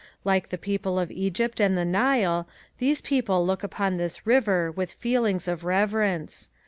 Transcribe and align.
Like 0.23 0.49
the 0.49 0.57
people 0.57 0.97
of 0.97 1.11
Egypt 1.11 1.59
and 1.61 1.77
the 1.77 1.85
Nile, 1.85 2.47
these 2.79 3.01
people 3.01 3.45
look 3.45 3.61
upon 3.61 3.97
this 3.97 4.25
river 4.25 4.71
with 4.71 4.91
feelings 4.91 5.47
of 5.47 5.63
reverence. 5.63 6.49